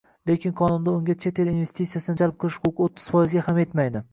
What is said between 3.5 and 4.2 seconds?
ham yetmaydi